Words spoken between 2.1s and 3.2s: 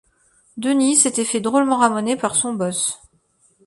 par son boss.